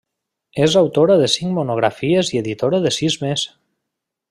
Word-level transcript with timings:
És 0.67 0.77
autora 0.79 1.17
de 1.23 1.27
cinc 1.33 1.53
monografies 1.59 2.33
i 2.37 2.41
editora 2.43 2.81
de 2.87 2.95
sis 2.99 3.21
més. 3.27 3.47